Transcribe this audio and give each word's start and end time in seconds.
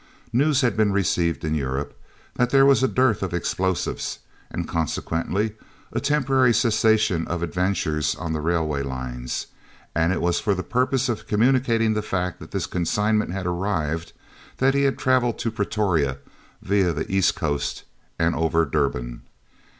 News 0.33 0.61
had 0.61 0.75
been 0.75 0.91
received 0.91 1.45
in 1.45 1.53
Europe 1.53 1.95
that 2.33 2.49
there 2.49 2.65
was 2.65 2.81
a 2.81 2.87
dearth 2.87 3.21
of 3.21 3.35
explosives 3.35 4.17
and, 4.49 4.67
consequently, 4.67 5.53
a 5.93 5.99
temporary 5.99 6.55
cessation 6.55 7.27
of 7.27 7.43
adventures 7.43 8.15
on 8.15 8.33
the 8.33 8.41
railway 8.41 8.81
lines, 8.81 9.45
and 9.93 10.11
it 10.11 10.19
was 10.19 10.39
for 10.39 10.55
the 10.55 10.63
purpose 10.63 11.07
of 11.07 11.27
communicating 11.27 11.93
the 11.93 12.01
fact 12.01 12.39
that 12.39 12.49
this 12.49 12.65
consignment 12.65 13.29
had 13.29 13.45
arrived 13.45 14.13
that 14.57 14.73
he 14.73 14.85
had 14.85 14.97
travelled 14.97 15.37
to 15.37 15.51
Pretoria 15.51 16.17
via 16.63 16.93
the 16.93 17.05
East 17.07 17.35
Coast 17.35 17.83
and 18.17 18.33
over 18.33 18.65
Durban. 18.65 19.21